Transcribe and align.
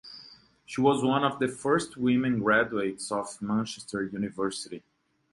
She 0.65 0.81
was 0.81 1.03
one 1.03 1.23
of 1.23 1.37
the 1.37 1.47
first 1.47 1.95
women 1.95 2.39
graduates 2.39 3.11
of 3.11 3.39
Manchester 3.39 4.01
University. 4.05 4.81